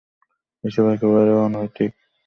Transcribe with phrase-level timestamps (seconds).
[0.63, 1.91] এসব একেবারেই অনৈতিক।